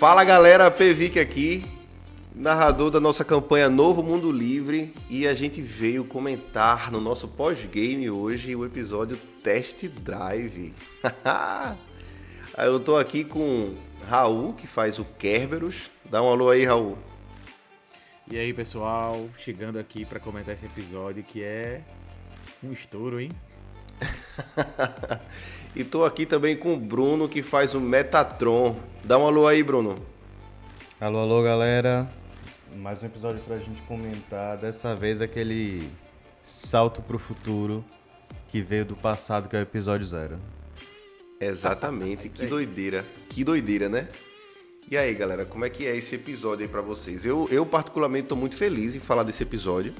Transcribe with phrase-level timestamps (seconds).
[0.00, 1.62] Fala galera, Pevic aqui,
[2.34, 8.08] narrador da nossa campanha Novo Mundo Livre, e a gente veio comentar no nosso pós-game
[8.08, 10.70] hoje o episódio Test Drive.
[12.56, 13.74] Eu tô aqui com
[14.08, 15.90] Raul, que faz o Kerberos.
[16.06, 16.96] Dá um alô aí, Raul.
[18.30, 21.82] E aí, pessoal, chegando aqui para comentar esse episódio que é
[22.64, 23.32] um estouro, hein?
[25.74, 28.76] e tô aqui também com o Bruno, que faz o Metatron.
[29.04, 29.96] Dá um alô aí, Bruno.
[31.00, 32.10] Alô, alô, galera.
[32.76, 34.56] Mais um episódio pra gente comentar.
[34.56, 35.88] Dessa vez aquele
[36.42, 37.84] salto pro futuro
[38.48, 40.38] que veio do passado, que é o episódio zero.
[41.40, 43.06] Exatamente, que doideira.
[43.28, 44.08] Que doideira, né?
[44.90, 47.24] E aí, galera, como é que é esse episódio aí pra vocês?
[47.24, 49.94] Eu, eu particularmente, tô muito feliz em falar desse episódio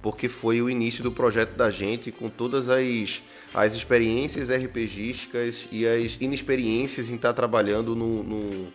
[0.00, 5.86] porque foi o início do projeto da gente com todas as, as experiências RPGísticas e
[5.86, 8.68] as inexperiências em estar trabalhando num,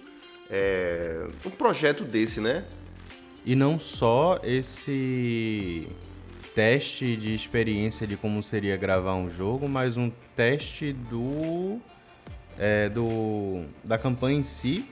[0.49, 2.65] é, um projeto desse, né?
[3.45, 5.87] E não só esse
[6.53, 11.79] teste de experiência de como seria gravar um jogo, mas um teste do,
[12.57, 14.85] é, do da campanha em si,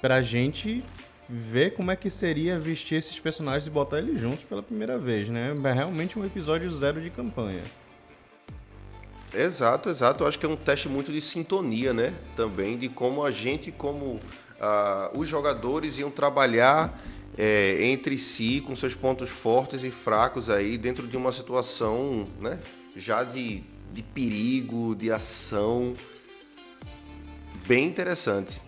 [0.00, 0.84] pra gente
[1.28, 5.28] ver como é que seria vestir esses personagens e botar eles juntos pela primeira vez,
[5.28, 5.54] né?
[5.64, 7.62] É realmente um episódio zero de campanha.
[9.34, 10.24] Exato, exato.
[10.24, 12.14] Eu acho que é um teste muito de sintonia, né?
[12.34, 14.20] Também de como a gente, como uh,
[15.18, 16.98] os jogadores iam trabalhar
[17.36, 22.58] é, entre si com seus pontos fortes e fracos aí dentro de uma situação, né?
[22.96, 25.94] Já de, de perigo, de ação.
[27.66, 28.62] Bem interessante.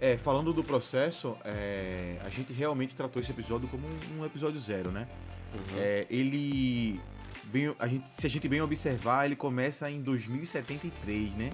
[0.00, 4.60] É, falando do processo, é, a gente realmente tratou esse episódio como um, um episódio
[4.60, 5.04] zero, né?
[5.52, 5.78] Uhum.
[5.78, 7.00] É, ele.
[7.44, 11.50] Bem, a gente, se a gente bem observar, ele começa em 2073, né?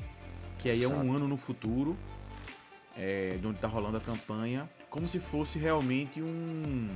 [0.59, 1.01] Que aí Exato.
[1.01, 1.97] é um ano no futuro,
[2.97, 6.89] é, onde tá rolando a campanha, como se fosse realmente um,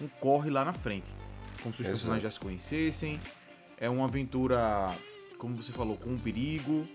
[0.00, 1.12] um corre lá na frente.
[1.62, 1.96] Como se os Exato.
[1.96, 3.20] personagens já se conhecessem.
[3.76, 4.90] É uma aventura,
[5.36, 6.88] como você falou, com um perigo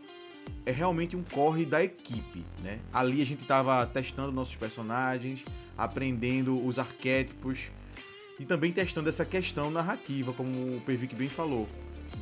[0.65, 2.79] é realmente um corre da equipe, né?
[2.91, 5.43] Ali a gente estava testando nossos personagens,
[5.77, 7.71] aprendendo os arquétipos
[8.39, 11.67] e também testando essa questão narrativa, como o Pervic bem falou,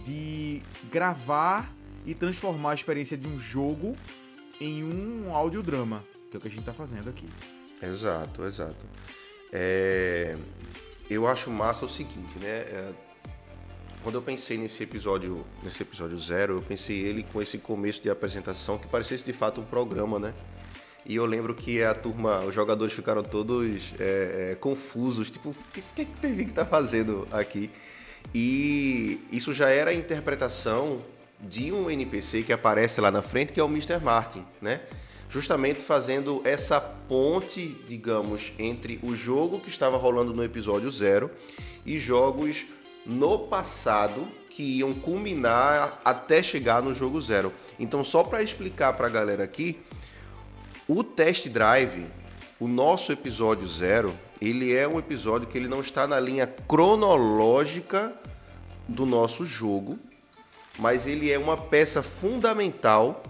[0.05, 0.61] de
[0.91, 1.71] gravar
[2.05, 3.95] e transformar a experiência de um jogo
[4.59, 7.27] em um audiodrama, que é o que a gente está fazendo aqui.
[7.81, 8.85] Exato, exato.
[9.51, 10.35] É...
[11.09, 12.47] Eu acho massa o seguinte, né?
[12.47, 12.93] É
[14.03, 18.09] quando eu pensei nesse episódio, nesse episódio zero, eu pensei ele com esse começo de
[18.09, 20.34] apresentação que parecesse de fato um programa, né?
[21.06, 25.56] E eu lembro que a turma, os jogadores ficaram todos é, é, confusos, tipo, o
[25.73, 27.69] que, que, que o Pervic tá fazendo aqui?
[28.34, 31.01] E isso já era a interpretação
[31.39, 34.00] de um NPC que aparece lá na frente, que é o Mr.
[34.00, 34.81] Martin, né?
[35.28, 41.31] Justamente fazendo essa ponte, digamos, entre o jogo que estava rolando no episódio zero
[41.85, 42.66] e jogos
[43.06, 47.53] no passado que iam culminar até chegar no jogo zero.
[47.79, 49.79] Então, só para explicar para a galera aqui,
[50.88, 52.06] o test drive,
[52.59, 58.13] o nosso episódio zero, ele é um episódio que ele não está na linha cronológica
[58.88, 59.97] do nosso jogo,
[60.78, 63.23] mas ele é uma peça fundamental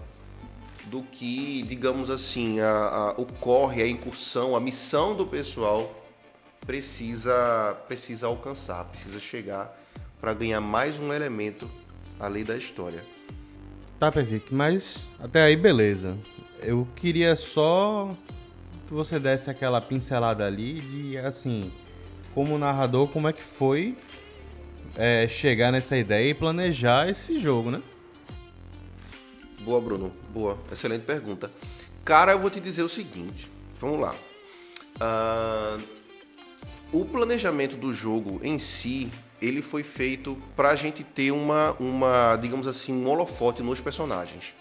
[0.86, 6.01] do que, digamos assim, a, a, o corre, a incursão, a missão do pessoal
[6.66, 9.72] precisa, precisa alcançar, precisa chegar
[10.20, 11.70] para ganhar mais um elemento
[12.18, 13.04] além da história.
[13.98, 16.16] Tá, Pervic, mas até aí beleza.
[16.60, 18.16] Eu queria só
[18.86, 21.72] que você desse aquela pincelada ali de, assim,
[22.34, 23.96] como narrador, como é que foi
[24.96, 27.82] é, chegar nessa ideia e planejar esse jogo, né?
[29.60, 30.12] Boa, Bruno.
[30.32, 30.58] Boa.
[30.70, 31.50] Excelente pergunta.
[32.04, 33.48] Cara, eu vou te dizer o seguinte.
[33.80, 34.14] Vamos lá.
[34.96, 36.01] Uh,
[36.92, 39.10] o planejamento do jogo em si,
[39.40, 44.54] ele foi feito para a gente ter uma, uma, digamos assim, um holofote nos personagens.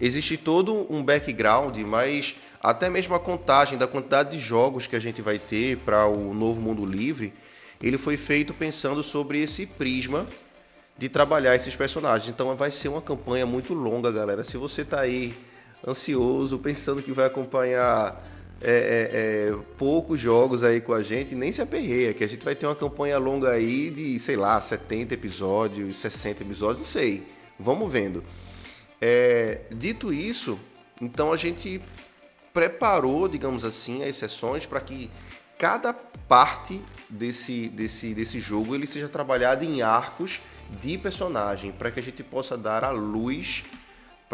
[0.00, 5.00] Existe todo um background, mas até mesmo a contagem da quantidade de jogos que a
[5.00, 7.32] gente vai ter para o novo mundo livre,
[7.80, 10.26] ele foi feito pensando sobre esse prisma
[10.96, 12.28] de trabalhar esses personagens.
[12.28, 14.42] Então vai ser uma campanha muito longa, galera.
[14.42, 15.34] Se você está aí
[15.86, 18.20] ansioso, pensando que vai acompanhar
[18.64, 22.42] é, é, é, poucos jogos aí com a gente, nem se aperreia, que a gente
[22.44, 27.26] vai ter uma campanha longa aí de, sei lá, 70 episódios, 60 episódios, não sei.
[27.58, 28.24] Vamos vendo.
[29.00, 30.58] É, dito isso,
[31.00, 31.80] então a gente
[32.54, 35.10] preparou, digamos assim, as sessões para que
[35.58, 40.40] cada parte desse, desse, desse jogo ele seja trabalhado em arcos
[40.80, 43.64] de personagem, para que a gente possa dar a luz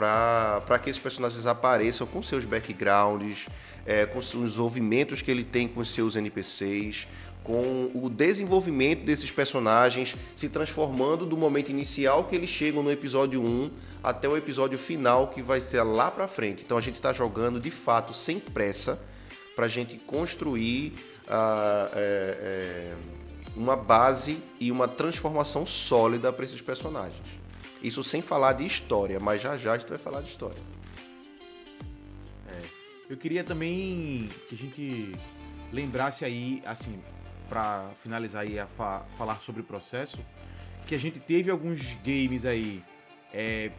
[0.01, 3.49] para que esses personagens apareçam com seus backgrounds,
[3.85, 7.07] é, com os desenvolvimentos que ele tem com os seus NPCs,
[7.43, 13.43] com o desenvolvimento desses personagens se transformando do momento inicial que eles chegam no episódio
[13.43, 13.71] 1
[14.03, 16.63] até o episódio final que vai ser lá para frente.
[16.65, 18.99] Então a gente está jogando de fato sem pressa
[19.57, 20.95] para a gente construir
[21.27, 22.95] uh, é, é,
[23.57, 27.40] uma base e uma transformação sólida para esses personagens.
[27.83, 30.61] Isso sem falar de história, mas já já a gente vai falar de história.
[32.49, 32.63] É.
[33.09, 35.13] Eu queria também que a gente
[35.73, 36.99] lembrasse aí, assim,
[37.49, 40.19] para finalizar aí a fa falar sobre o processo,
[40.87, 42.83] que a gente teve alguns games aí
[43.33, 43.71] é,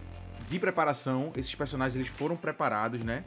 [0.49, 3.23] de preparação, esses personagens eles foram preparados, né?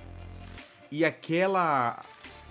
[0.91, 2.05] E aquela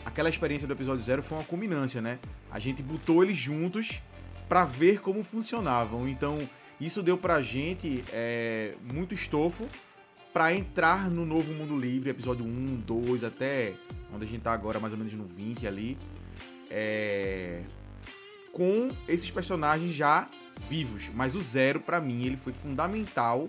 [0.05, 2.19] aquela experiência do episódio zero foi uma culminância, né?
[2.51, 4.01] A gente botou eles juntos
[4.47, 6.07] para ver como funcionavam.
[6.07, 6.37] Então,
[6.79, 9.67] isso deu pra gente é, muito estofo
[10.33, 13.75] para entrar no novo Mundo Livre, episódio 1, 2, até
[14.13, 15.97] onde a gente tá agora, mais ou menos no 20 ali.
[16.69, 17.61] É,
[18.51, 20.27] com esses personagens já
[20.69, 21.09] vivos.
[21.13, 23.47] Mas o Zero, para mim, ele foi fundamental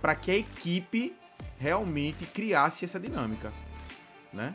[0.00, 1.14] para que a equipe
[1.58, 3.52] realmente criasse essa dinâmica,
[4.32, 4.54] né?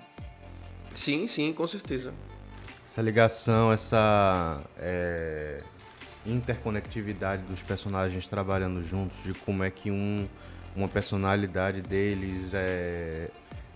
[0.93, 2.13] Sim, sim, com certeza.
[2.85, 5.63] Essa ligação, essa é,
[6.25, 10.27] interconectividade dos personagens trabalhando juntos, de como é que um,
[10.75, 13.29] uma personalidade deles é,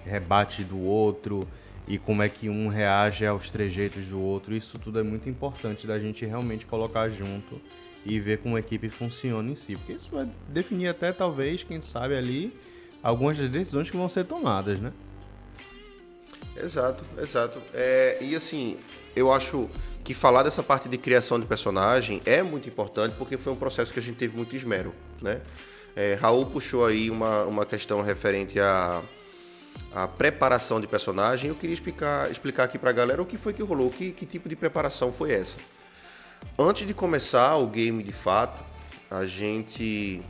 [0.06, 1.48] rebate do outro
[1.88, 4.56] e como é que um reage aos trejeitos do outro.
[4.56, 7.62] Isso tudo é muito importante da gente realmente colocar junto
[8.06, 11.82] e ver como a equipe funciona em si, porque isso vai definir até talvez, quem
[11.82, 12.54] sabe ali,
[13.02, 14.94] algumas das decisões que vão ser tomadas, né?
[16.56, 17.62] Exato, exato.
[17.74, 18.78] É, e assim,
[19.16, 19.70] eu acho
[20.04, 23.92] que falar dessa parte de criação de personagem é muito importante porque foi um processo
[23.92, 25.42] que a gente teve muito esmero, né?
[25.96, 29.02] É, Raul puxou aí uma, uma questão referente à,
[29.94, 31.50] à preparação de personagem.
[31.50, 34.50] Eu queria explicar, explicar aqui pra galera o que foi que rolou, que, que tipo
[34.50, 35.58] de preparação foi essa.
[36.60, 38.64] Antes de começar o game de fato,
[39.10, 40.22] a gente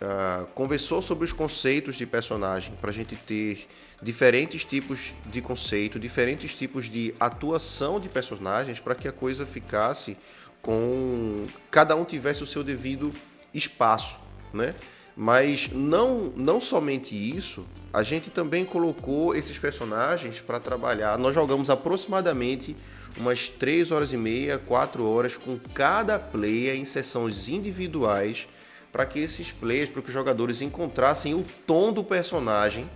[0.00, 3.66] uh, conversou sobre os conceitos de personagem para a gente ter
[4.02, 10.16] diferentes tipos de conceito, diferentes tipos de atuação de personagens para que a coisa ficasse
[10.62, 13.12] com cada um tivesse o seu devido
[13.52, 14.18] espaço,
[14.52, 14.74] né?
[15.16, 21.18] Mas não não somente isso, a gente também colocou esses personagens para trabalhar.
[21.18, 22.76] Nós jogamos aproximadamente
[23.16, 28.46] umas 3 horas e meia, 4 horas com cada player em sessões individuais
[28.92, 32.88] para que esses players, para que os jogadores encontrassem o tom do personagem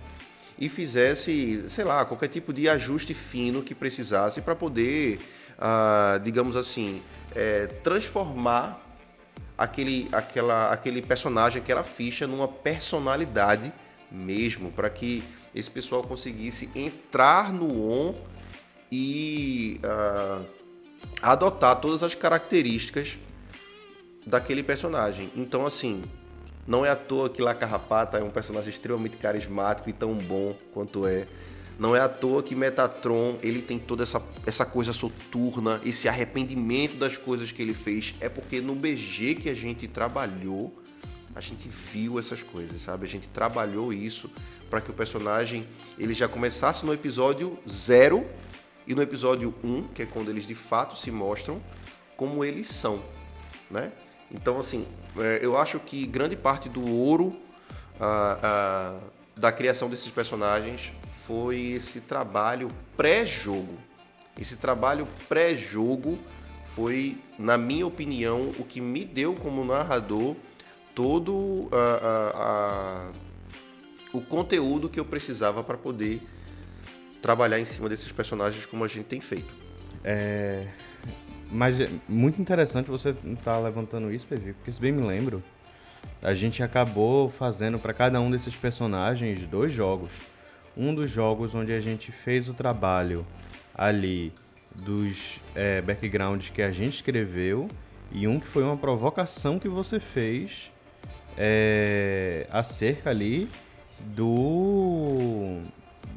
[0.57, 5.19] e fizesse, sei lá, qualquer tipo de ajuste fino que precisasse para poder,
[5.57, 7.01] ah, digamos assim,
[7.35, 8.81] é, transformar
[9.57, 13.71] aquele, aquela, aquele personagem, aquela ficha numa personalidade
[14.11, 15.23] mesmo, para que
[15.55, 18.15] esse pessoal conseguisse entrar no on
[18.91, 20.45] e uh,
[21.21, 23.17] adotar todas as características
[24.25, 25.31] daquele personagem.
[25.35, 26.03] Então, assim,
[26.65, 30.55] não é à toa que La Carrapata é um personagem extremamente carismático e tão bom
[30.73, 31.27] quanto é.
[31.77, 36.97] Não é à toa que Metatron ele tem toda essa, essa coisa soturna, esse arrependimento
[36.97, 38.15] das coisas que ele fez.
[38.19, 40.73] É porque no BG que a gente trabalhou,
[41.35, 43.05] a gente viu essas coisas, sabe?
[43.05, 44.29] A gente trabalhou isso
[44.69, 48.25] para que o personagem ele já começasse no episódio 0
[48.87, 51.61] e no episódio 1, um, que é quando eles de fato se mostram
[52.15, 53.01] como eles são,
[53.69, 53.91] né?
[54.33, 54.87] Então, assim,
[55.17, 57.35] é, eu acho que grande parte do ouro
[59.37, 63.77] da criação desses personagens foi esse trabalho pré-jogo.
[64.37, 66.17] Esse trabalho pré-jogo
[66.65, 70.35] foi, na minha opinião, o que me deu como narrador
[70.95, 71.69] todo
[74.11, 76.21] o conteúdo que eu precisava para poder
[77.21, 79.53] trabalhar em cima desses personagens como a gente tem feito.
[80.03, 80.67] É,
[81.53, 85.43] mas é muito interessante você estar tá levantando isso, Pevi, porque se bem me lembro,
[86.21, 90.11] a gente acabou fazendo para cada um desses personagens dois jogos.
[90.75, 93.25] Um dos jogos onde a gente fez o trabalho
[93.75, 94.33] ali
[94.73, 97.69] dos é, backgrounds que a gente escreveu
[98.11, 100.71] e um que foi uma provocação que você fez
[101.37, 103.47] é, acerca ali
[103.99, 105.59] do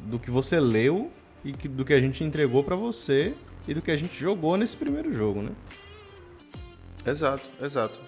[0.07, 1.11] do que você leu
[1.45, 3.35] e que, do que a gente entregou para você
[3.67, 5.51] e do que a gente jogou nesse primeiro jogo, né?
[7.05, 7.99] Exato, exato.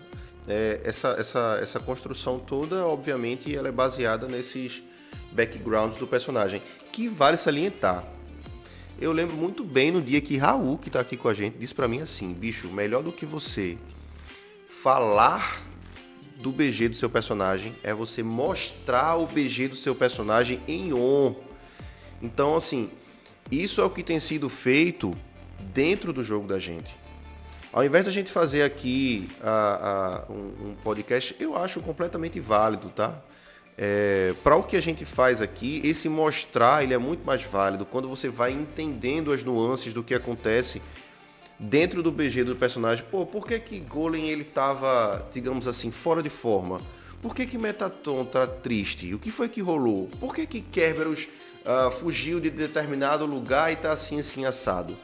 [0.48, 4.84] É, essa, essa, essa construção toda, obviamente, ela é baseada nesses
[5.32, 6.62] backgrounds do personagem,
[6.92, 8.06] que vale salientar.
[9.00, 11.74] Eu lembro muito bem no dia que Raul, que tá aqui com a gente, disse
[11.74, 13.78] para mim assim, bicho, melhor do que você
[14.68, 15.64] falar
[16.38, 21.36] do BG do seu personagem é você mostrar o BG do seu personagem em on.
[22.22, 22.90] Então, assim,
[23.52, 25.16] isso é o que tem sido feito
[25.74, 26.96] dentro do jogo da gente.
[27.72, 29.30] Ao invés da gente fazer aqui
[30.30, 33.16] um, um, podcast, eu acho completamente válido, tá?
[33.78, 37.86] É, para o que a gente faz aqui, esse mostrar ele é muito mais válido
[37.86, 40.82] quando você vai entendendo as nuances do que acontece
[41.60, 43.06] dentro do BG do personagem.
[43.10, 46.82] Pô, por que que Golem ele tava, digamos assim, fora de forma?
[47.22, 49.14] Por que que Metaton tá triste?
[49.14, 50.10] O que foi que rolou?
[50.20, 51.28] Por que que Kerberos
[51.66, 54.98] uh, fugiu de determinado lugar e tá assim assim assado?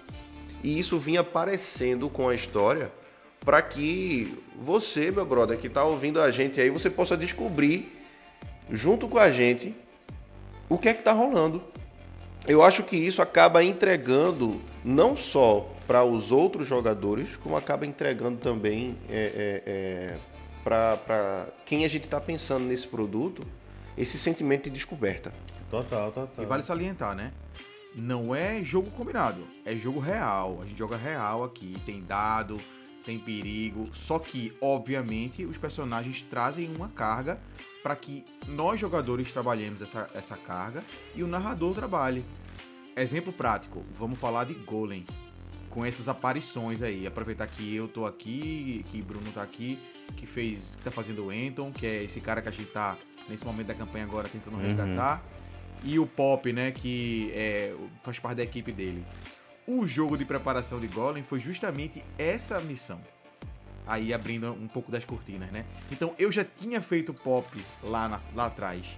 [0.66, 2.92] E isso vinha aparecendo com a história
[3.40, 7.96] para que você, meu brother, que está ouvindo a gente aí, você possa descobrir
[8.72, 9.76] junto com a gente
[10.68, 11.64] o que é que está rolando.
[12.48, 18.40] Eu acho que isso acaba entregando não só para os outros jogadores, como acaba entregando
[18.40, 20.18] também é, é, é,
[20.64, 23.46] para quem a gente está pensando nesse produto
[23.96, 25.32] esse sentimento de descoberta.
[25.70, 26.44] Total, total.
[26.44, 27.32] E vale salientar, né?
[27.96, 30.60] Não é jogo combinado, é jogo real.
[30.62, 32.60] A gente joga real aqui, tem dado,
[33.06, 33.90] tem perigo.
[33.94, 37.40] Só que, obviamente, os personagens trazem uma carga
[37.82, 40.84] para que nós jogadores trabalhemos essa, essa carga
[41.16, 42.26] e o narrador trabalhe.
[42.98, 45.06] Exemplo prático, vamos falar de Golem.
[45.70, 49.78] Com essas aparições aí, aproveitar que eu tô aqui, que Bruno tá aqui,
[50.16, 52.98] que fez, que tá fazendo o Enton, que é esse cara que a gente tá
[53.28, 54.64] nesse momento da campanha agora tentando uhum.
[54.64, 55.22] resgatar
[55.86, 57.74] e o Pop, né, que é,
[58.04, 59.04] faz parte da equipe dele.
[59.68, 63.00] O jogo de preparação de Golem foi justamente essa missão.
[63.86, 65.64] Aí abrindo um pouco das cortinas, né?
[65.92, 67.48] Então eu já tinha feito Pop
[67.84, 68.98] lá, na, lá atrás.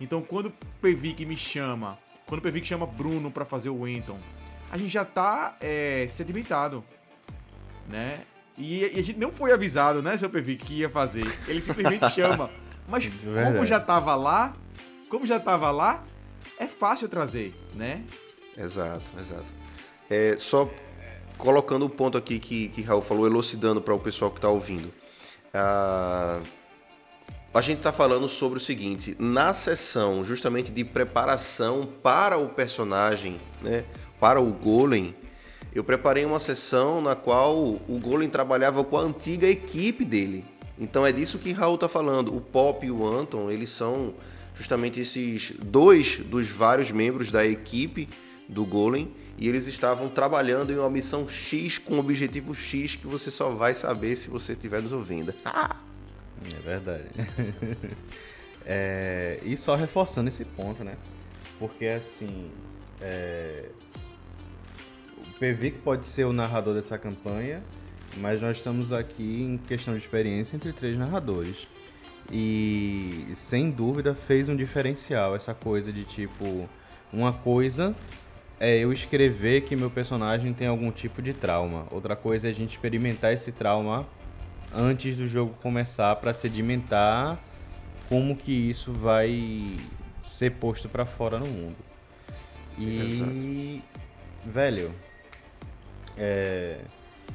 [0.00, 4.18] Então quando o Pevic me chama, quando o Pevic chama Bruno para fazer o Enton,
[4.70, 6.84] a gente já tá é, sedimentado,
[7.88, 8.20] né?
[8.56, 11.26] E, e, a gente não foi avisado, né, seu Pevic, que ia fazer.
[11.48, 12.50] Ele simplesmente chama.
[12.86, 14.54] Mas como já tava lá,
[15.08, 16.02] como já tava lá,
[16.58, 18.02] é fácil trazer, né?
[18.56, 19.54] Exato, exato.
[20.10, 20.68] É, só
[21.36, 24.92] colocando o ponto aqui que, que Raul falou, elucidando para o pessoal que está ouvindo.
[25.54, 26.40] Ah,
[27.54, 33.40] a gente está falando sobre o seguinte: na sessão justamente de preparação para o personagem,
[33.62, 33.84] né,
[34.20, 35.14] para o Golem,
[35.72, 40.44] eu preparei uma sessão na qual o Golem trabalhava com a antiga equipe dele.
[40.78, 42.36] Então é disso que Raul está falando.
[42.36, 44.14] O Pop e o Anton, eles são
[44.58, 48.08] justamente esses dois dos vários membros da equipe
[48.48, 53.06] do Golem e eles estavam trabalhando em uma missão X com um objetivo X que
[53.06, 55.32] você só vai saber se você estiver nos ouvindo.
[55.46, 57.04] é verdade.
[58.66, 60.96] é, e só reforçando esse ponto, né?
[61.58, 62.50] Porque assim.
[63.00, 63.70] É...
[65.40, 67.62] O que pode ser o narrador dessa campanha,
[68.16, 71.68] mas nós estamos aqui em questão de experiência entre três narradores.
[72.30, 76.68] E sem dúvida fez um diferencial essa coisa de tipo
[77.10, 77.96] uma coisa
[78.60, 81.86] é eu escrever que meu personagem tem algum tipo de trauma.
[81.90, 84.06] Outra coisa é a gente experimentar esse trauma
[84.74, 87.38] antes do jogo começar para sedimentar
[88.08, 89.72] como que isso vai
[90.22, 91.76] ser posto para fora no mundo.
[92.76, 93.32] E Exato.
[94.44, 94.94] velho,
[96.16, 96.78] é,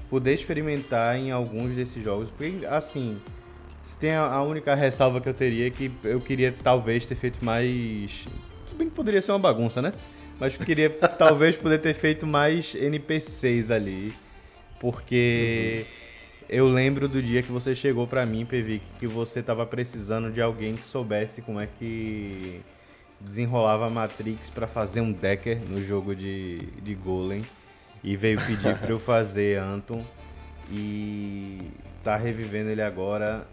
[0.09, 3.19] poder experimentar em alguns desses jogos, porque assim,
[3.83, 7.43] se tem a, única ressalva que eu teria é que eu queria talvez ter feito
[7.43, 8.25] mais.
[8.65, 9.91] Tudo bem que poderia ser uma bagunça, né?
[10.39, 14.13] Mas eu queria talvez poder ter feito mais NPCs ali.
[14.79, 16.45] Porque uhum.
[16.47, 20.41] eu lembro do dia que você chegou para mim, Pevic, que você tava precisando de
[20.41, 22.61] alguém que soubesse como é que
[23.19, 27.41] desenrolava a Matrix para fazer um Decker no jogo de, de Golem.
[28.01, 30.05] E veio pedir para eu fazer Anton.
[30.71, 31.59] E
[32.01, 33.45] tá revivendo ele agora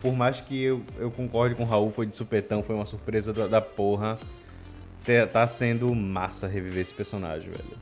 [0.00, 3.32] por mais que eu, eu concorde com o Raul, foi de supetão, foi uma surpresa
[3.32, 4.18] da, da porra.
[5.32, 7.78] Tá sendo massa reviver esse personagem, velho.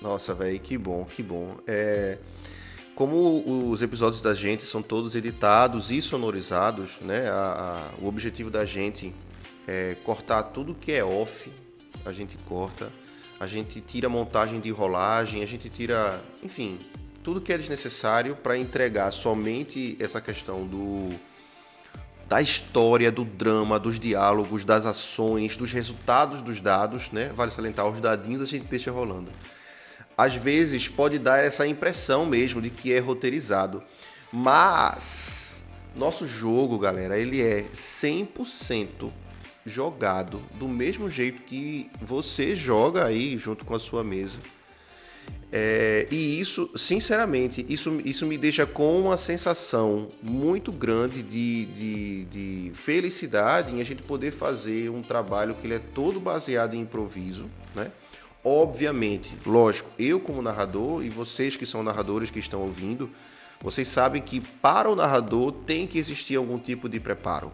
[0.00, 1.56] Nossa, velho, que bom, que bom.
[1.66, 2.18] É,
[2.94, 7.28] como os episódios da gente são todos editados e sonorizados, né?
[7.28, 9.12] A, a, o objetivo da gente
[9.66, 11.50] é cortar tudo que é off,
[12.04, 12.92] a gente corta.
[13.40, 16.78] A gente tira montagem de rolagem, a gente tira, enfim,
[17.24, 21.08] tudo que é desnecessário para entregar somente essa questão do
[22.28, 27.30] da história, do drama, dos diálogos, das ações, dos resultados dos dados, né?
[27.34, 29.30] Vale salientar, os dadinhos a gente deixa rolando.
[30.16, 33.82] Às vezes pode dar essa impressão mesmo de que é roteirizado,
[34.32, 35.62] mas
[35.94, 39.10] nosso jogo, galera, ele é 100%
[39.66, 44.38] jogado do mesmo jeito que você joga aí junto com a sua mesa
[45.56, 52.24] É, e isso, sinceramente, isso, isso me deixa com uma sensação muito grande de, de,
[52.24, 56.80] de, felicidade em a gente poder fazer um trabalho que ele é todo baseado em
[56.80, 57.92] improviso, né?
[58.42, 63.08] Obviamente, lógico, eu como narrador e vocês que são narradores que estão ouvindo,
[63.60, 67.52] vocês sabem que para o narrador tem que existir algum tipo de preparo,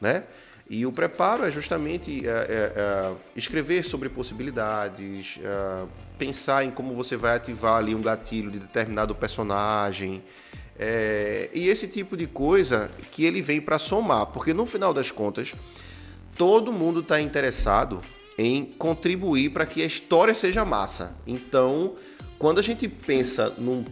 [0.00, 0.24] né?
[0.68, 5.86] E o preparo é justamente é, é, é, escrever sobre possibilidades, é,
[6.18, 10.22] pensar em como você vai ativar ali um gatilho de determinado personagem.
[10.78, 15.10] É, e esse tipo de coisa que ele vem para somar, porque no final das
[15.10, 15.54] contas,
[16.36, 18.00] todo mundo está interessado
[18.38, 21.16] em contribuir para que a história seja massa.
[21.26, 21.94] Então,
[22.38, 23.84] quando a gente pensa num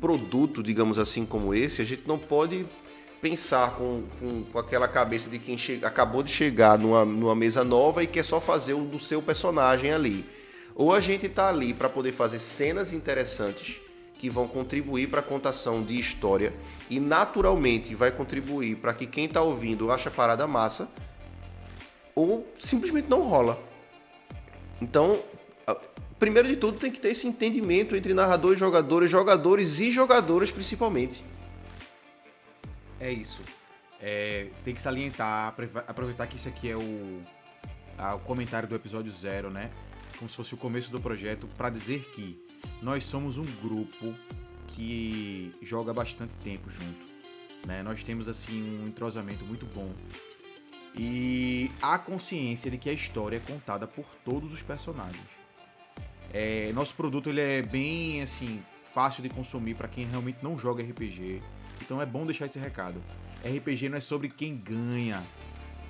[0.00, 2.66] produto, digamos assim, como esse, a gente não pode
[3.20, 7.62] pensar com, com, com aquela cabeça de quem che acabou de chegar numa, numa mesa
[7.62, 10.24] nova e quer só fazer o do seu personagem ali.
[10.74, 13.80] Ou a gente está ali para poder fazer cenas interessantes
[14.18, 16.52] que vão contribuir para a contação de história
[16.90, 20.90] e naturalmente vai contribuir para que quem está ouvindo ache a parada massa,
[22.14, 23.58] ou simplesmente não rola.
[24.80, 25.22] Então,
[26.18, 31.24] primeiro de tudo, tem que ter esse entendimento entre narradores, jogadores, jogadores e jogadoras principalmente.
[33.00, 33.40] É isso.
[34.02, 35.54] É, tem que salientar,
[35.86, 37.20] aproveitar que isso aqui é o,
[37.96, 39.70] a, o comentário do episódio zero, né?
[40.20, 42.40] Como se fosse o começo do projeto, para dizer que
[42.80, 44.14] nós somos um grupo
[44.68, 47.06] que joga bastante tempo junto.
[47.66, 47.82] Né?
[47.82, 49.90] Nós temos assim um entrosamento muito bom.
[50.94, 55.26] E a consciência de que a história é contada por todos os personagens.
[56.32, 58.62] É, nosso produto ele é bem assim
[58.94, 61.42] fácil de consumir para quem realmente não joga RPG
[61.80, 63.02] então é bom deixar esse recado.
[63.44, 65.22] RPG não é sobre quem ganha,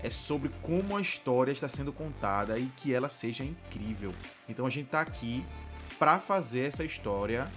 [0.02, 4.14] é sobre como a história está sendo contada e que ela seja incrível.
[4.48, 5.44] Então a gente está aqui
[5.98, 7.48] para fazer essa história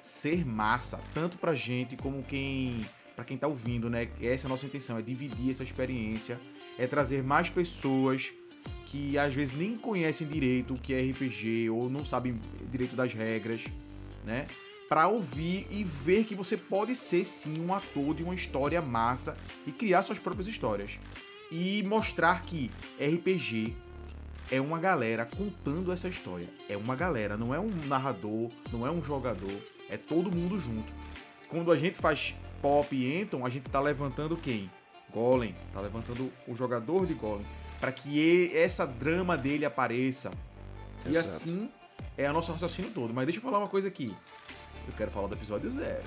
[0.00, 4.08] ser massa, tanto pra gente como quem para quem tá ouvindo, né?
[4.22, 6.40] Essa é a nossa intenção, é dividir essa experiência,
[6.78, 8.32] é trazer mais pessoas
[8.86, 13.12] que às vezes nem conhecem direito o que é RPG ou não sabem direito das
[13.12, 13.64] regras,
[14.24, 14.46] né?
[14.92, 19.34] para ouvir e ver que você pode ser sim um ator de uma história massa
[19.66, 20.98] e criar suas próprias histórias.
[21.54, 23.76] E mostrar que RPG
[24.50, 26.48] é uma galera contando essa história.
[26.66, 29.52] É uma galera, não é um narrador, não é um jogador,
[29.90, 30.90] é todo mundo junto.
[31.50, 34.70] Quando a gente faz Pop e Enton, a gente tá levantando quem?
[35.12, 37.46] Golem, tá levantando o jogador de Golem,
[37.78, 40.30] para que essa drama dele apareça.
[41.00, 41.10] Exato.
[41.10, 41.70] E assim
[42.16, 43.12] é o nosso raciocínio todo.
[43.12, 44.16] Mas deixa eu falar uma coisa aqui.
[44.86, 46.02] Eu quero falar do episódio zero.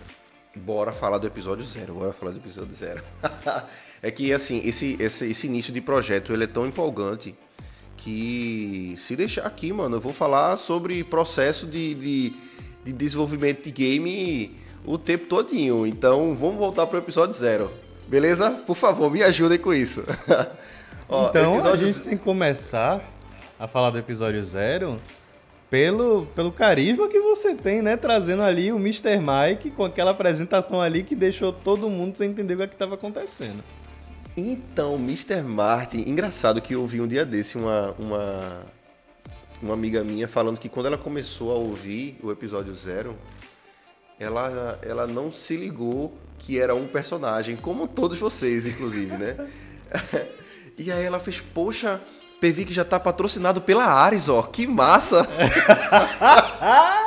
[0.56, 3.04] Bora falar do episódio zero, bora falar do episódio zero.
[4.02, 7.36] é que, assim, esse, esse, esse início de projeto, ele é tão empolgante
[7.98, 12.34] que se deixar aqui, mano, eu vou falar sobre processo de, de,
[12.86, 15.86] de desenvolvimento de game o tempo todinho.
[15.86, 17.72] Então, vamos voltar pro episódio zero.
[18.08, 18.52] Beleza?
[18.52, 20.04] Por favor, me ajudem com isso.
[21.10, 21.86] Ó, então, episódio...
[21.86, 23.04] a gente tem que começar
[23.60, 25.00] a falar do episódio zero
[25.70, 27.98] pelo, pelo carisma que você tem, né?
[27.98, 29.18] Trazendo ali o Mr.
[29.20, 32.96] Mike com aquela apresentação ali que deixou todo mundo sem entender o que é estava
[32.96, 33.64] acontecendo.
[34.38, 35.42] Então, Mr.
[35.42, 38.62] Martin, engraçado que eu ouvi um dia desse uma, uma,
[39.62, 43.16] uma amiga minha falando que quando ela começou a ouvir o episódio zero,
[44.20, 49.36] ela, ela não se ligou que era um personagem, como todos vocês, inclusive, né?
[50.78, 52.02] e aí ela fez, poxa,
[52.40, 54.42] PV que já tá patrocinado pela Ares, ó.
[54.44, 55.28] Que massa!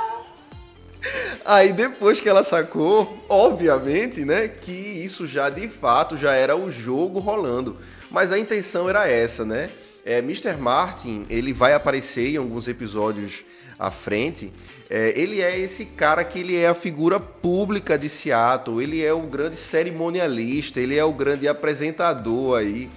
[1.44, 6.70] Aí depois que ela sacou, obviamente, né, que isso já de fato já era o
[6.70, 7.76] jogo rolando.
[8.10, 9.70] Mas a intenção era essa, né?
[10.04, 10.56] É, Mr.
[10.56, 13.44] Martin, ele vai aparecer em alguns episódios
[13.78, 14.52] à frente.
[14.90, 19.12] É, ele é esse cara que ele é a figura pública de Seattle, ele é
[19.12, 22.90] o grande cerimonialista, ele é o grande apresentador aí.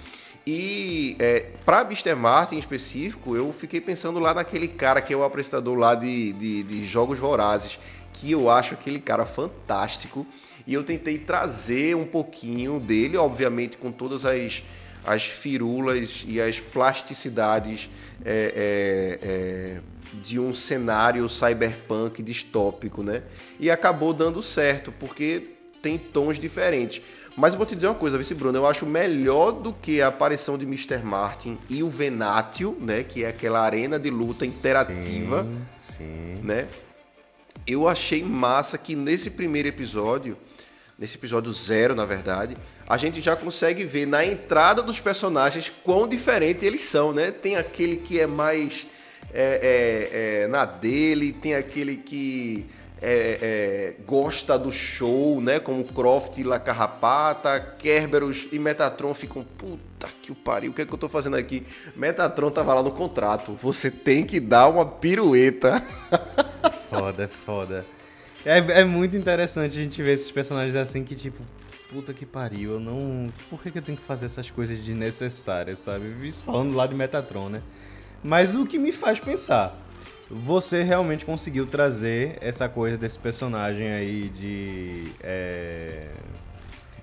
[0.46, 2.14] E é, para Mr.
[2.14, 6.32] Martin em específico, eu fiquei pensando lá naquele cara que é o apresentador lá de,
[6.32, 7.78] de, de Jogos Vorazes,
[8.12, 10.26] que eu acho aquele cara fantástico.
[10.66, 14.64] E eu tentei trazer um pouquinho dele, obviamente com todas as,
[15.04, 17.88] as firulas e as plasticidades
[18.24, 19.80] é, é, é,
[20.20, 23.22] de um cenário cyberpunk distópico, né?
[23.60, 25.52] E acabou dando certo, porque
[25.82, 27.02] tem tons diferentes.
[27.36, 30.08] Mas eu vou te dizer uma coisa, Vice Bruno, eu acho melhor do que a
[30.08, 31.02] aparição de Mr.
[31.02, 35.46] Martin e o Venatio, né, que é aquela arena de luta interativa,
[35.78, 36.40] sim, sim.
[36.42, 36.68] né?
[37.66, 40.36] Eu achei massa que nesse primeiro episódio,
[40.98, 46.06] nesse episódio zero, na verdade, a gente já consegue ver na entrada dos personagens quão
[46.06, 47.30] diferente eles são, né?
[47.30, 48.86] Tem aquele que é mais
[49.32, 52.66] é, é, é, na dele, tem aquele que
[53.02, 55.58] é, é, gosta do show, né?
[55.58, 60.82] Como Croft e La Carrapata, Kerberos e Metatron ficam, puta que o pariu, o que
[60.82, 61.66] é que eu tô fazendo aqui?
[61.96, 65.82] Metatron tava lá no contrato, você tem que dar uma pirueta.
[66.88, 67.86] Foda, foda.
[68.44, 71.42] É, é muito interessante a gente ver esses personagens assim que, tipo,
[71.90, 73.32] puta que pariu, eu não.
[73.48, 76.14] Por que, que eu tenho que fazer essas coisas desnecessárias, sabe?
[76.28, 77.62] Isso falando lá de Metatron, né?
[78.22, 79.82] Mas o que me faz pensar
[80.32, 85.12] você realmente conseguiu trazer essa coisa desse personagem aí de.
[85.20, 86.08] É,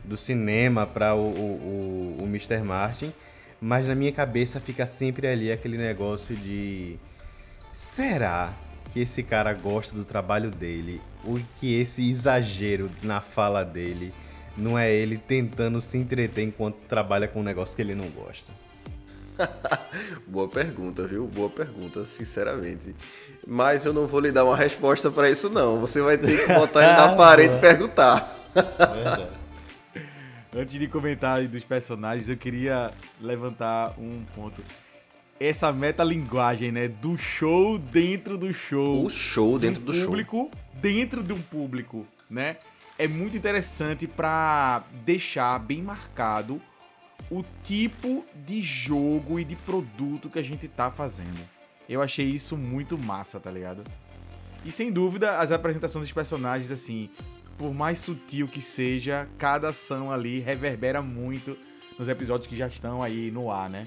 [0.03, 2.63] do cinema para o, o, o, Mr.
[2.63, 3.13] Martin,
[3.61, 6.97] mas na minha cabeça fica sempre ali aquele negócio de.
[7.71, 8.51] Será
[8.91, 10.99] que esse cara gosta do trabalho dele?
[11.23, 14.11] Ou que esse exagero na fala dele
[14.57, 18.51] não é ele tentando se entreter enquanto trabalha com um negócio que ele não gosta?
[20.27, 21.25] Boa pergunta, viu?
[21.27, 22.95] Boa pergunta, sinceramente.
[23.47, 25.79] Mas eu não vou lhe dar uma resposta para isso, não.
[25.79, 28.35] Você vai ter que botar ele na parede e perguntar.
[28.53, 29.27] Verdade.
[30.55, 34.61] Antes de comentar dos personagens, eu queria levantar um ponto.
[35.39, 36.87] Essa metalinguagem, né?
[36.87, 39.05] Do show dentro do show.
[39.05, 40.51] O show dentro do, do público show.
[40.81, 42.57] dentro de um público, né?
[42.97, 46.61] É muito interessante para deixar bem marcado
[47.29, 51.39] o tipo de jogo e de produto que a gente tá fazendo.
[51.87, 53.83] Eu achei isso muito massa, tá ligado?
[54.65, 57.09] E sem dúvida, as apresentações dos personagens, assim,
[57.57, 61.57] por mais sutil que seja, cada ação ali reverbera muito
[61.97, 63.83] nos episódios que já estão aí no ar, né?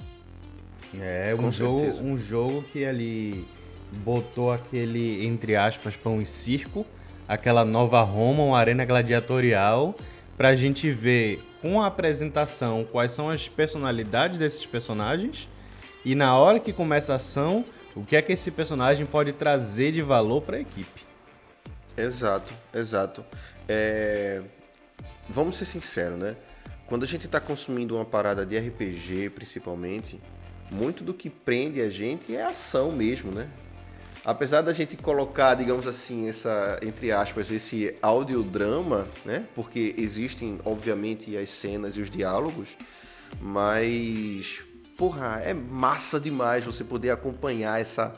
[0.98, 3.46] É, um jogo, um jogo que ali
[4.04, 6.84] botou aquele, entre aspas, pão e circo,
[7.26, 9.94] aquela nova Roma, uma arena gladiatorial,
[10.36, 15.48] pra gente ver com a apresentação quais são as personalidades desses personagens
[16.04, 17.64] e na hora que começa a ação,
[17.94, 21.02] o que é que esse personagem pode trazer de valor para a equipe.
[21.96, 23.24] Exato, exato.
[23.68, 24.42] É...
[25.28, 26.36] Vamos ser sinceros, né?
[26.86, 30.20] Quando a gente está consumindo uma parada de RPG, principalmente,
[30.70, 33.48] muito do que prende a gente é a ação mesmo, né?
[34.24, 39.46] Apesar da gente colocar, digamos assim, essa, entre aspas, esse audiodrama, né?
[39.54, 42.76] Porque existem, obviamente, as cenas e os diálogos,
[43.40, 44.62] mas,
[44.96, 48.14] porra, é massa demais você poder acompanhar essa,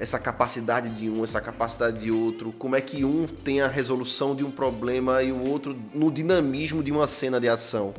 [0.00, 4.34] essa capacidade de um, essa capacidade de outro, como é que um tem a resolução
[4.34, 7.94] de um problema e o outro no dinamismo de uma cena de ação.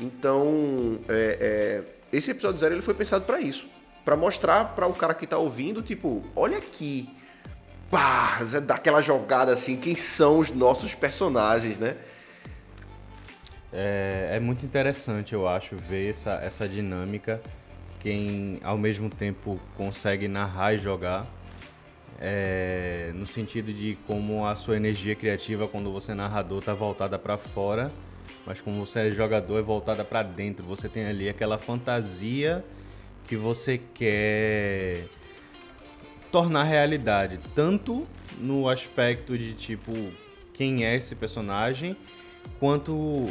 [0.00, 3.77] Então, é, é, esse episódio zero ele foi pensado para isso
[4.08, 7.10] para mostrar para o cara que tá ouvindo, tipo, olha aqui.
[7.90, 11.94] Pá, daquela jogada assim, quem são os nossos personagens, né?
[13.70, 17.38] É, é muito interessante, eu acho, ver essa, essa dinâmica.
[18.00, 21.26] Quem ao mesmo tempo consegue narrar e jogar.
[22.18, 27.18] É, no sentido de como a sua energia criativa quando você é narrador tá voltada
[27.18, 27.92] para fora,
[28.46, 30.64] mas como você é jogador é voltada para dentro.
[30.64, 32.64] Você tem ali aquela fantasia
[33.28, 35.04] que você quer
[36.32, 38.06] tornar realidade, tanto
[38.38, 39.92] no aspecto de tipo
[40.54, 41.96] quem é esse personagem,
[42.58, 43.28] quanto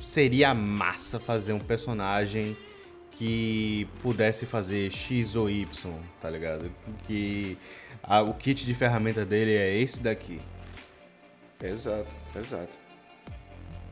[0.00, 2.56] seria massa fazer um personagem
[3.10, 5.66] que pudesse fazer X ou Y,
[6.22, 6.72] tá ligado?
[7.06, 7.58] Que
[8.02, 10.40] a, o kit de ferramenta dele é esse daqui.
[11.62, 12.78] Exato, exato.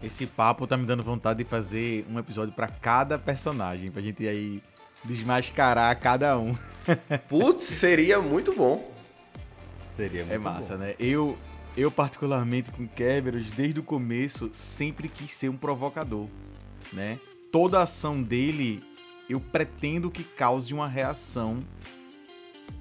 [0.02, 4.26] Esse papo tá me dando vontade de fazer um episódio para cada personagem, pra gente
[4.26, 4.62] aí
[5.04, 6.54] desmascarar cada um.
[7.28, 8.92] Putz, seria muito bom.
[9.84, 10.48] Seria é muito bom.
[10.50, 10.84] É massa, bom.
[10.84, 10.94] né?
[10.98, 11.38] Eu,
[11.76, 16.26] eu particularmente com Kerberos, desde o começo, sempre quis ser um provocador,
[16.92, 17.18] né?
[17.50, 18.82] Toda ação dele,
[19.28, 21.60] eu pretendo que cause uma reação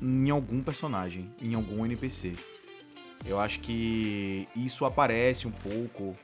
[0.02, 2.34] em algum personagem, em algum NPC.
[3.26, 6.16] Eu acho que isso aparece um pouco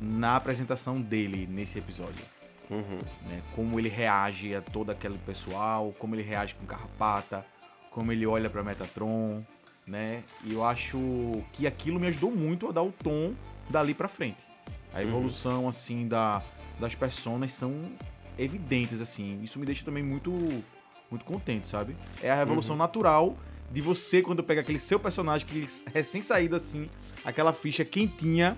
[0.00, 2.24] na apresentação dele nesse episódio.
[2.70, 3.28] Uhum.
[3.28, 3.42] Né?
[3.54, 7.44] Como ele reage a todo aquele pessoal, como ele reage com Carrapata,
[7.90, 9.42] como ele olha para Metatron,
[9.86, 10.22] né?
[10.44, 10.98] E eu acho
[11.52, 13.34] que aquilo me ajudou muito a dar o tom
[13.68, 14.42] dali para frente.
[14.92, 15.02] A uhum.
[15.02, 15.68] evolução uhum.
[15.68, 16.42] assim da
[16.78, 17.92] das personas são
[18.38, 19.40] evidentes assim.
[19.42, 20.32] Isso me deixa também muito
[21.10, 21.96] muito contente, sabe?
[22.22, 22.78] É a revolução uhum.
[22.78, 23.36] natural
[23.70, 26.88] de você quando pega aquele seu personagem que recém saído assim,
[27.24, 28.56] aquela ficha quentinha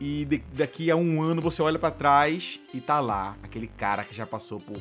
[0.00, 4.04] e de, daqui a um ano você olha para trás e tá lá, aquele cara
[4.04, 4.80] que já passou por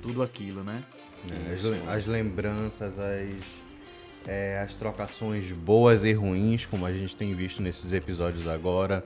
[0.00, 0.82] tudo aquilo, né?
[1.30, 3.26] É, as, as, lembranças, as,
[4.26, 9.04] é, as trocações boas e ruins, como a gente tem visto nesses episódios agora.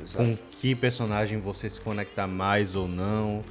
[0.00, 0.24] Exato.
[0.24, 3.44] Com que personagem você se conecta mais ou não.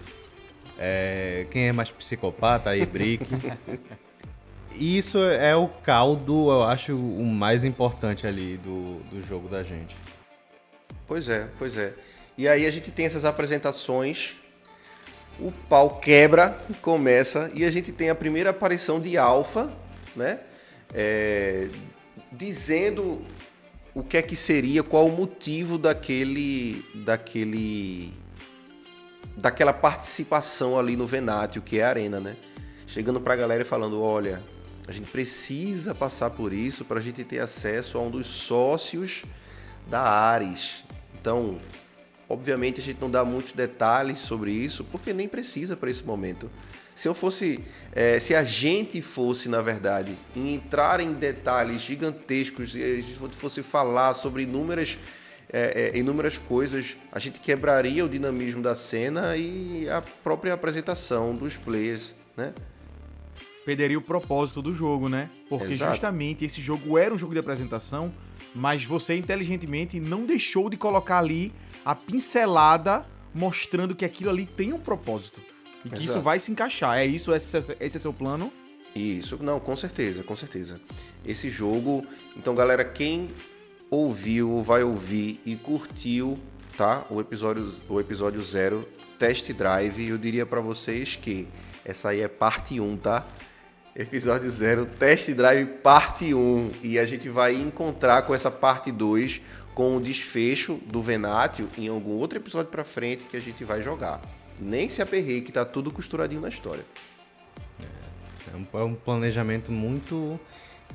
[0.77, 3.25] É, quem é mais psicopata aí, Brick.
[4.73, 9.95] isso é o caldo, eu acho, o mais importante ali do, do jogo da gente.
[11.07, 11.93] Pois é, pois é.
[12.37, 14.35] E aí a gente tem essas apresentações,
[15.39, 19.71] o pau quebra, começa, e a gente tem a primeira aparição de Alpha,
[20.15, 20.39] né?
[20.93, 21.67] É,
[22.31, 23.23] dizendo
[23.93, 28.11] o que é que seria, qual o motivo daquele, daquele,
[29.37, 32.35] daquela participação ali no Venátio, que é a arena, né?
[32.87, 34.41] Chegando pra galera e falando, olha,
[34.87, 39.23] a gente precisa passar por isso para a gente ter acesso a um dos sócios
[39.87, 40.83] da Ares.
[41.23, 41.57] Então,
[42.27, 46.51] obviamente a gente não dá muitos detalhes sobre isso, porque nem precisa para esse momento.
[46.93, 52.83] Se eu fosse, é, se a gente fosse, na verdade, entrar em detalhes gigantescos, e
[52.83, 54.97] a gente fosse falar sobre inúmeras,
[55.51, 61.33] é, é, inúmeras coisas, a gente quebraria o dinamismo da cena e a própria apresentação
[61.33, 62.53] dos players, né?
[63.65, 65.29] perderia o propósito do jogo, né?
[65.47, 65.91] Porque Exato.
[65.91, 68.13] justamente esse jogo era um jogo de apresentação,
[68.53, 71.51] mas você inteligentemente não deixou de colocar ali
[71.83, 75.41] a pincelada mostrando que aquilo ali tem um propósito.
[75.83, 76.21] E que isso Exato.
[76.21, 76.97] vai se encaixar.
[76.97, 78.51] É isso, esse, esse é seu plano?
[78.95, 80.79] Isso, não, com certeza, com certeza.
[81.25, 82.05] Esse jogo,
[82.37, 83.29] então galera, quem
[83.89, 86.39] ouviu, vai ouvir e curtiu,
[86.77, 87.05] tá?
[87.09, 88.87] O episódio o episódio 0,
[89.17, 91.47] Test Drive, eu diria pra vocês que
[91.83, 93.25] essa aí é parte 1, tá?
[93.95, 99.39] Episódio 0, Test Drive parte 1, e a gente vai encontrar com essa parte 2
[99.75, 103.83] com o desfecho do Venátio em algum outro episódio pra frente que a gente vai
[103.83, 104.19] jogar.
[104.59, 106.83] Nem se aperrei que tá tudo costuradinho na história.
[108.51, 110.39] É um, é um planejamento muito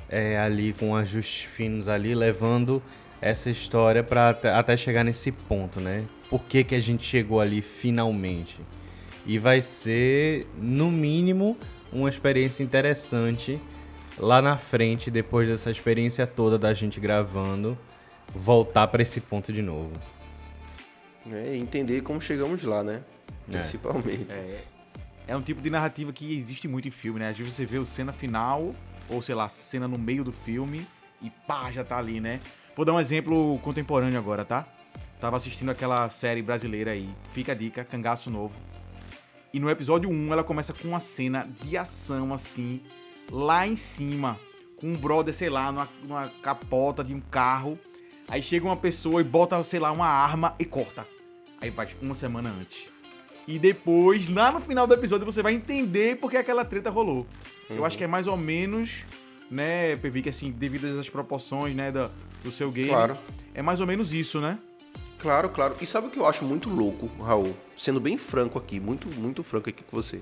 [0.09, 2.83] é, ali, com ajustes finos ali, levando
[3.21, 6.05] essa história para até chegar nesse ponto, né?
[6.29, 8.61] Por que, que a gente chegou ali finalmente?
[9.25, 11.57] E vai ser, no mínimo,
[11.93, 13.61] uma experiência interessante
[14.19, 17.79] lá na frente, depois dessa experiência toda da gente gravando,
[18.35, 19.93] voltar para esse ponto de novo.
[21.31, 23.03] É, e entender como chegamos lá, né?
[23.49, 23.53] É.
[23.53, 24.35] Principalmente.
[24.35, 24.61] É,
[25.29, 27.29] é um tipo de narrativa que existe muito em filme, né?
[27.29, 28.75] Às vezes você vê o cena final,
[29.09, 30.87] ou sei lá, cena no meio do filme,
[31.23, 32.41] e pá, já tá ali, né?
[32.75, 34.67] Vou dar um exemplo contemporâneo agora, tá?
[35.21, 38.55] Tava assistindo aquela série brasileira aí, fica a dica, Cangaço Novo.
[39.53, 42.83] E no episódio 1 ela começa com uma cena de ação assim,
[43.31, 44.39] lá em cima,
[44.77, 47.79] com um brother, sei lá, numa, numa capota de um carro.
[48.29, 51.07] Aí chega uma pessoa e bota, sei lá, uma arma e corta.
[51.61, 52.89] Aí vai uma semana antes.
[53.47, 57.27] E depois, lá no final do episódio, você vai entender porque aquela treta rolou.
[57.71, 59.07] Eu acho que é mais ou menos,
[59.51, 62.11] né, PV, que assim, devido essas proporções, né, do,
[62.45, 62.91] do seu game.
[62.91, 63.17] Claro.
[63.55, 64.59] É mais ou menos isso, né?
[65.19, 65.77] Claro, claro.
[65.81, 67.55] E sabe o que eu acho muito louco, Raul?
[67.77, 70.21] Sendo bem franco aqui, muito, muito franco aqui com você.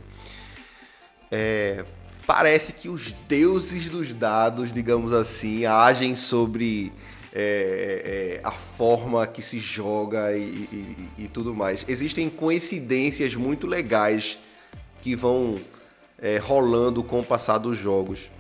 [1.30, 1.84] É,
[2.26, 6.92] parece que os deuses dos dados, digamos assim, agem sobre
[7.32, 10.40] é, é, a forma que se joga e,
[10.72, 11.84] e- e- tudo mais.
[11.86, 14.38] Existem coincidências muito legais
[15.02, 15.58] que vão
[16.18, 18.30] é, rolando com o passar dos jogos.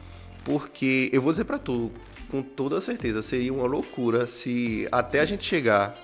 [0.42, 1.92] Porque eu vou dizer pra tu,
[2.30, 5.94] com toda certeza, seria uma loucura se até a gente chegar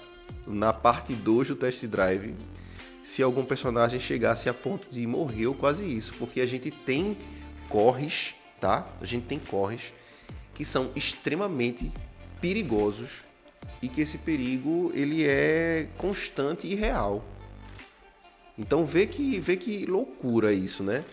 [0.47, 2.35] na parte 2 do test drive,
[3.03, 7.17] se algum personagem chegasse a ponto de morrer ou quase isso, porque a gente tem
[7.69, 8.87] corres, tá?
[9.01, 9.93] A gente tem corres
[10.55, 11.91] que são extremamente
[12.41, 13.25] perigosos
[13.81, 17.25] e que esse perigo ele é constante e real.
[18.57, 21.05] Então vê que vê que loucura isso, né?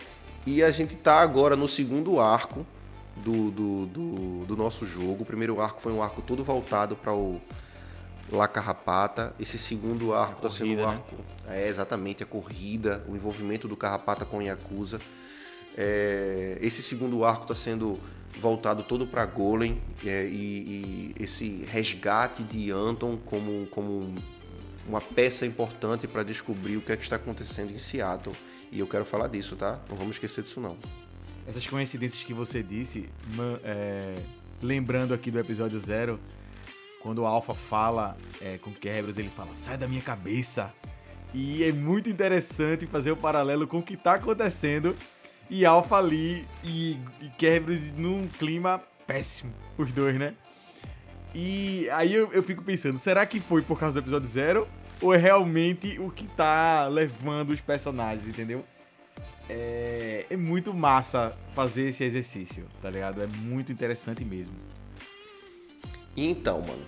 [0.46, 2.66] E a gente tá agora no segundo arco
[3.16, 5.22] do, do, do, do nosso jogo.
[5.22, 7.40] O primeiro arco foi um arco todo voltado para o
[8.30, 9.34] La Carrapata.
[9.38, 10.94] Esse segundo arco está sendo um corrida, né?
[10.94, 11.16] arco.
[11.48, 15.00] É exatamente a corrida, o envolvimento do Carrapata com o Yakuza.
[15.76, 17.98] É, esse segundo arco está sendo
[18.40, 24.14] voltado todo para Golem é, e, e esse resgate de Anton como, como
[24.86, 28.34] uma peça importante para descobrir o que é que está acontecendo em Seattle.
[28.70, 29.80] E eu quero falar disso, tá?
[29.88, 30.76] Não vamos esquecer disso não.
[31.46, 34.14] Essas coincidências que você disse, ma- é,
[34.62, 36.20] lembrando aqui do episódio zero,
[37.00, 40.72] quando o Alpha fala é, com Kerberos, ele fala, sai da minha cabeça.
[41.32, 44.94] E é muito interessante fazer o paralelo com o que tá acontecendo.
[45.48, 50.34] E Alpha ali e, e Kerberos num clima péssimo, os dois, né?
[51.34, 54.68] E aí eu, eu fico pensando, será que foi por causa do episódio zero?
[55.00, 58.64] Ou é realmente o que tá levando os personagens, entendeu?
[59.48, 63.22] É, é muito massa fazer esse exercício, tá ligado?
[63.22, 64.54] É muito interessante mesmo.
[66.16, 66.84] E então, mano,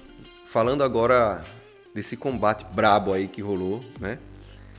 [0.47, 1.45] falando agora
[1.95, 4.19] desse combate brabo aí que rolou, né?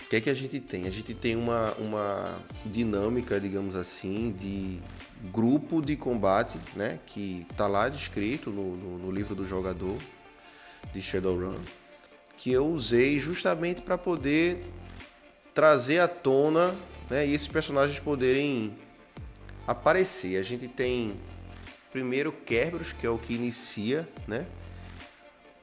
[0.05, 0.85] o que é que a gente tem?
[0.85, 4.79] A gente tem uma, uma dinâmica, digamos assim, de
[5.31, 6.99] grupo de combate, né?
[7.05, 9.97] Que tá lá descrito no, no, no livro do jogador
[10.91, 11.57] de Shadowrun,
[12.37, 14.65] que eu usei justamente para poder
[15.53, 16.75] trazer à tona
[17.09, 18.73] né, e esses personagens poderem
[19.65, 20.37] aparecer.
[20.37, 21.15] A gente tem
[21.93, 24.47] primeiro Kerberos, que é o que inicia, né?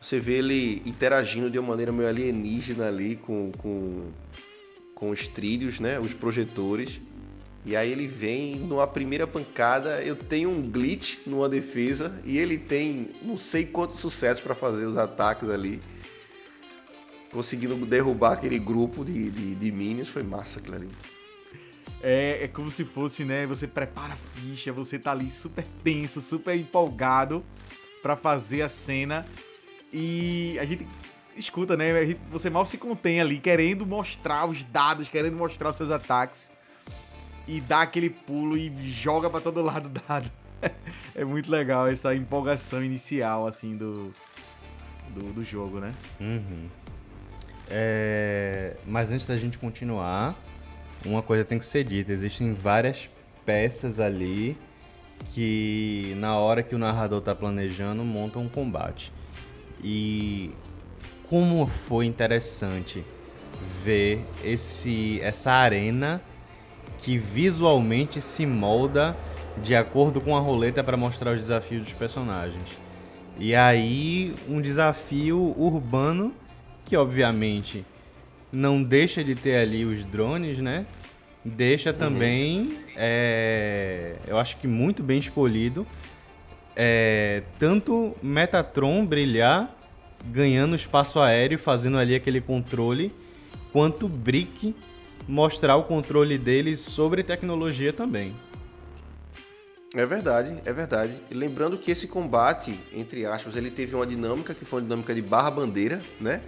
[0.01, 4.11] Você vê ele interagindo de uma maneira meio alienígena ali com, com,
[4.95, 5.99] com os trilhos, né?
[5.99, 7.01] Os projetores.
[7.67, 12.57] E aí ele vem numa primeira pancada, eu tenho um glitch numa defesa e ele
[12.57, 15.83] tem não sei quantos sucessos para fazer os ataques ali.
[17.31, 20.89] Conseguindo derrubar aquele grupo de, de, de minions, foi massa aquilo ali.
[22.03, 23.47] É, é como se fosse, né?
[23.47, 27.45] Você prepara a ficha, você tá ali super tenso, super empolgado
[28.03, 29.27] para fazer a cena.
[29.93, 30.87] E a gente
[31.37, 32.07] escuta, né?
[32.07, 36.53] Gente, você mal se contém ali, querendo mostrar os dados, querendo mostrar os seus ataques.
[37.47, 40.31] E dá aquele pulo e joga para todo lado o dado.
[41.15, 44.15] é muito legal essa empolgação inicial, assim, do,
[45.11, 45.93] do, do jogo, né?
[46.21, 46.67] Uhum.
[47.69, 48.77] É...
[48.87, 50.37] Mas antes da gente continuar,
[51.05, 53.09] uma coisa tem que ser dita: existem várias
[53.45, 54.57] peças ali
[55.35, 59.13] que, na hora que o narrador está planejando, montam um combate.
[59.83, 60.51] E
[61.29, 63.05] como foi interessante
[63.85, 66.21] ver esse, essa arena
[66.99, 69.17] que visualmente se molda
[69.63, 72.79] de acordo com a roleta para mostrar os desafios dos personagens.
[73.39, 76.35] E aí, um desafio urbano
[76.85, 77.85] que, obviamente,
[78.53, 80.87] não deixa de ter ali os drones, né?
[81.45, 82.79] Deixa também, uhum.
[82.97, 85.87] é, eu acho que muito bem escolhido,
[86.77, 89.75] é, tanto Metatron brilhar,
[90.27, 93.15] ganhando espaço aéreo, fazendo ali aquele controle,
[93.73, 94.75] quanto Brick
[95.27, 98.35] mostrar o controle deles sobre tecnologia também.
[99.95, 101.15] É verdade, é verdade.
[101.31, 105.15] E lembrando que esse combate, entre aspas, ele teve uma dinâmica que foi uma dinâmica
[105.15, 106.43] de barra-bandeira, né?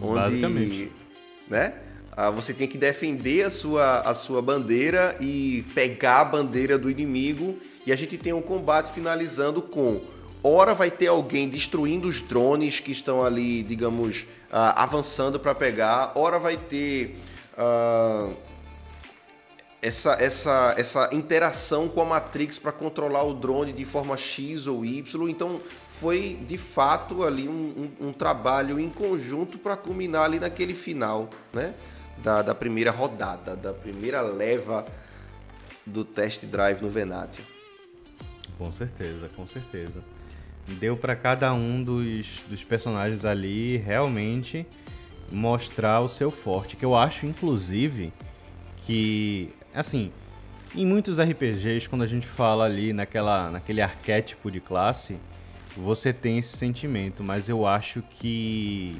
[0.00, 0.92] Onde, Basicamente.
[1.50, 1.74] Né?
[2.16, 6.90] Ah, você tem que defender a sua, a sua bandeira e pegar a bandeira do
[6.90, 7.58] inimigo.
[7.86, 10.00] E a gente tem um combate finalizando com
[10.42, 16.12] Ora vai ter alguém destruindo os drones que estão ali, digamos, uh, avançando para pegar.
[16.14, 17.14] Ora vai ter
[17.58, 18.34] uh,
[19.82, 24.82] essa, essa, essa interação com a Matrix para controlar o drone de forma X ou
[24.82, 25.28] Y.
[25.28, 25.60] Então
[26.00, 31.28] foi de fato ali um, um, um trabalho em conjunto para culminar ali naquele final,
[31.52, 31.74] né?
[32.18, 34.86] Da, da primeira rodada, da primeira leva
[35.86, 37.44] do test drive no Venatio.
[38.58, 40.02] Com certeza, com certeza
[40.78, 44.66] deu para cada um dos, dos personagens ali realmente
[45.30, 46.76] mostrar o seu forte.
[46.76, 48.12] Que eu acho, inclusive,
[48.82, 50.12] que, assim,
[50.74, 55.18] em muitos RPGs, quando a gente fala ali naquela, naquele arquétipo de classe,
[55.76, 58.96] você tem esse sentimento, mas eu acho que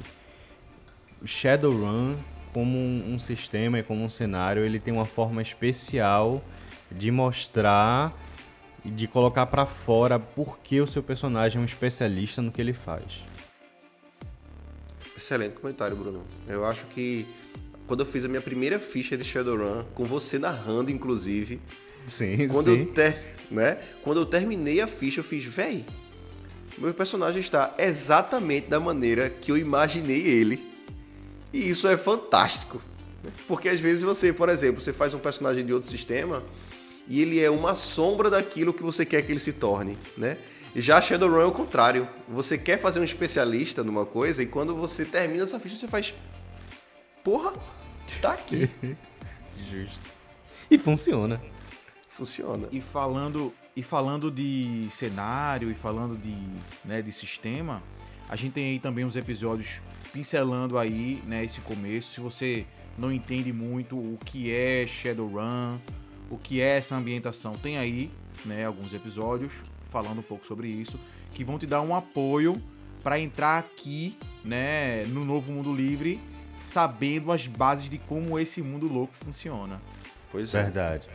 [1.25, 2.15] Shadowrun,
[2.53, 6.43] como um, um sistema e como um cenário, ele tem uma forma especial
[6.91, 8.17] de mostrar
[8.83, 13.23] de colocar para fora porque o seu personagem é um especialista no que ele faz.
[15.15, 16.23] Excelente comentário, Bruno.
[16.47, 17.27] Eu acho que
[17.85, 21.61] quando eu fiz a minha primeira ficha de Shadowrun, com você narrando, inclusive.
[22.07, 22.79] Sim, quando sim.
[22.79, 23.77] Eu ter, né?
[24.03, 25.85] Quando eu terminei a ficha, eu fiz, véi,
[26.77, 30.71] meu personagem está exatamente da maneira que eu imaginei ele.
[31.53, 32.81] E isso é fantástico.
[33.47, 36.43] Porque às vezes você, por exemplo, você faz um personagem de outro sistema
[37.07, 40.37] e ele é uma sombra daquilo que você quer que ele se torne, né?
[40.73, 42.07] Já Shadowrun é o contrário.
[42.29, 46.13] Você quer fazer um especialista numa coisa e quando você termina essa ficha, você faz.
[47.23, 47.53] Porra,
[48.21, 48.69] tá aqui.
[49.69, 50.09] Justo.
[50.69, 51.41] E funciona.
[52.21, 52.67] Funciona.
[52.71, 56.37] E falando, e falando de cenário e falando de,
[56.85, 57.81] né, de sistema,
[58.29, 59.81] a gente tem aí também uns episódios
[60.13, 62.13] pincelando aí, né, esse começo.
[62.13, 62.63] Se você
[62.95, 65.79] não entende muito o que é Shadowrun,
[66.29, 67.53] o que é essa ambientação.
[67.53, 68.11] Tem aí,
[68.45, 69.53] né, alguns episódios
[69.89, 70.99] falando um pouco sobre isso,
[71.33, 72.61] que vão te dar um apoio
[73.01, 74.15] para entrar aqui,
[74.45, 76.21] né, no novo mundo livre,
[76.59, 79.81] sabendo as bases de como esse mundo louco funciona.
[80.31, 80.61] Pois é.
[80.61, 81.07] Verdade.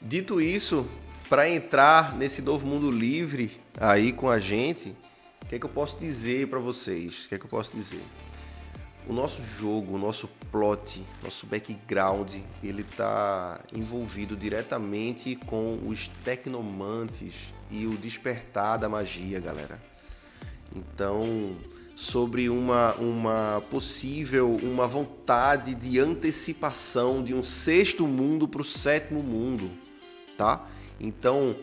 [0.00, 0.88] Dito isso,
[1.28, 4.94] para entrar nesse novo mundo livre aí com a gente,
[5.42, 7.24] o que é que eu posso dizer para vocês?
[7.24, 8.02] O que é que eu posso dizer?
[9.08, 17.54] o nosso jogo, o nosso plot, nosso background, ele está envolvido diretamente com os tecnomantes
[17.70, 19.80] e o despertar da magia, galera.
[20.76, 21.56] Então,
[21.96, 29.22] sobre uma, uma possível, uma vontade de antecipação de um sexto mundo para o sétimo
[29.22, 29.70] mundo,
[30.38, 30.64] tá?
[31.00, 31.54] Então,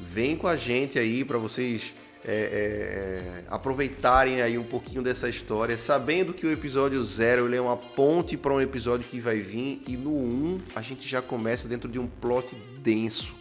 [0.00, 1.94] vem com a gente aí para vocês
[2.24, 7.60] é, é, é, aproveitarem aí um pouquinho dessa história, sabendo que o episódio zero é
[7.60, 11.22] uma ponte para um episódio que vai vir e no 1 um, a gente já
[11.22, 13.36] começa dentro de um plot denso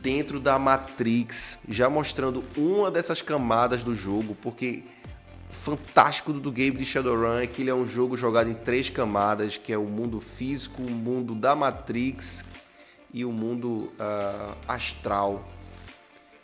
[0.00, 4.84] dentro da Matrix, já mostrando uma dessas camadas do jogo, porque
[5.50, 9.56] fantástico do game de Shadowrun é que ele é um jogo jogado em três camadas,
[9.56, 12.44] que é o mundo físico, o mundo da Matrix
[13.14, 15.42] e o mundo uh, astral.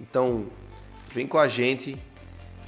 [0.01, 0.47] Então,
[1.13, 1.99] vem com a gente.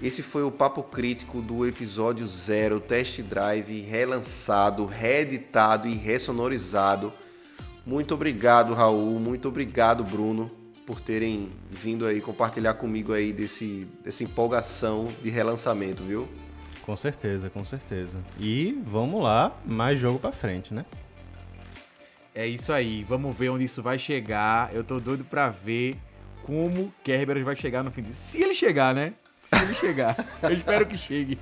[0.02, 7.12] Esse foi o papo crítico do episódio zero, test drive, relançado, reeditado e ressonorizado.
[7.86, 9.20] Muito obrigado, Raul.
[9.20, 10.50] Muito obrigado, Bruno
[10.86, 16.28] por terem vindo aí compartilhar comigo aí desse, dessa empolgação de relançamento, viu?
[16.82, 18.18] Com certeza, com certeza.
[18.38, 20.84] E vamos lá, mais jogo para frente, né?
[22.34, 24.74] É isso aí, vamos ver onde isso vai chegar.
[24.74, 25.96] Eu tô doido para ver
[26.44, 28.20] como Kerberos vai chegar no fim disso.
[28.20, 29.12] Se ele chegar, né?
[29.38, 30.16] Se ele chegar.
[30.42, 31.38] Eu espero que chegue.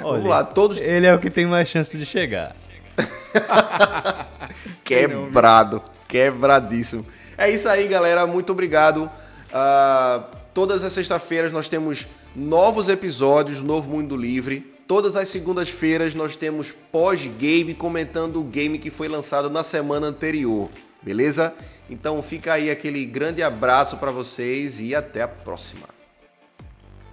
[0.00, 0.80] Olha, vamos lá, todos.
[0.80, 2.56] Ele é o que tem mais chance de chegar.
[4.82, 7.04] Quebrado, quebradíssimo.
[7.36, 8.26] É isso aí, galera.
[8.26, 9.04] Muito obrigado.
[9.04, 14.73] Uh, todas as sextas-feiras nós temos novos episódios do Novo Mundo Livre.
[14.86, 20.68] Todas as segundas-feiras nós temos pós-game comentando o game que foi lançado na semana anterior.
[21.02, 21.54] Beleza?
[21.88, 25.88] Então fica aí aquele grande abraço para vocês e até a próxima.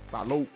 [0.09, 0.47] Falou!